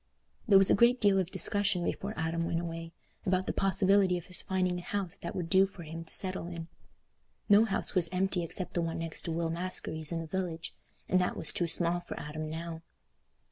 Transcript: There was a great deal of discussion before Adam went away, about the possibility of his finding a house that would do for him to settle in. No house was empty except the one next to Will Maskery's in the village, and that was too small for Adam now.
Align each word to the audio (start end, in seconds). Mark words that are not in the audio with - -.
There 0.47 0.57
was 0.57 0.71
a 0.71 0.75
great 0.75 0.99
deal 0.99 1.19
of 1.19 1.29
discussion 1.29 1.85
before 1.85 2.15
Adam 2.17 2.43
went 2.47 2.59
away, 2.59 2.91
about 3.23 3.45
the 3.45 3.53
possibility 3.53 4.17
of 4.17 4.25
his 4.25 4.41
finding 4.41 4.79
a 4.79 4.81
house 4.81 5.15
that 5.19 5.35
would 5.35 5.47
do 5.47 5.67
for 5.67 5.83
him 5.83 6.03
to 6.05 6.11
settle 6.11 6.47
in. 6.47 6.69
No 7.47 7.65
house 7.65 7.93
was 7.93 8.09
empty 8.11 8.41
except 8.41 8.73
the 8.73 8.81
one 8.81 8.97
next 8.97 9.21
to 9.25 9.31
Will 9.31 9.51
Maskery's 9.51 10.11
in 10.11 10.19
the 10.19 10.25
village, 10.25 10.73
and 11.07 11.21
that 11.21 11.37
was 11.37 11.53
too 11.53 11.67
small 11.67 11.99
for 11.99 12.19
Adam 12.19 12.49
now. 12.49 12.81